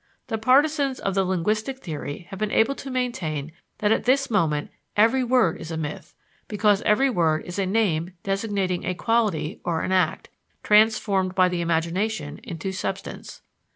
[0.29, 4.71] The partisans of the linguistic theory have been able to maintain that at this moment
[4.97, 6.15] every word is a myth,
[6.47, 10.29] because every word is a name designating a quality or an act,
[10.63, 13.43] transformed by the imagination into substance.